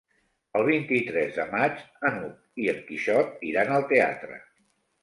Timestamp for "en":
2.75-2.83